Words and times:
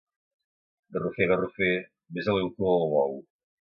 Garrofer, 0.95 1.27
garrofer... 1.33 1.71
besa-li 2.19 2.43
el 2.47 2.53
cul 2.57 2.71
al 2.79 2.87
bou. 2.95 3.15